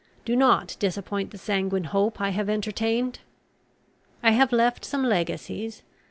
[0.25, 3.19] Do not disappoint the sanguine hope I have entertained!
[4.23, 5.83] "I have left some legacies.